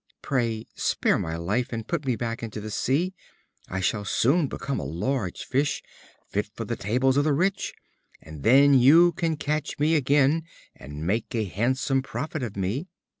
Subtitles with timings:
[0.23, 3.13] Pray spare my life, and put me back into the sea.
[3.69, 5.83] I shall soon become a large fish,
[6.27, 7.75] fit for the tables of the rich;
[8.19, 10.41] and then you can catch me again,
[10.75, 12.87] and make a handsome profit of me."